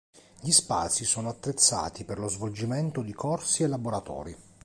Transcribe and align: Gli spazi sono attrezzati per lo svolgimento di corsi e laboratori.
Gli 0.39 0.49
spazi 0.49 1.05
sono 1.05 1.29
attrezzati 1.29 2.05
per 2.05 2.17
lo 2.17 2.27
svolgimento 2.27 3.03
di 3.03 3.13
corsi 3.13 3.61
e 3.61 3.67
laboratori. 3.67 4.35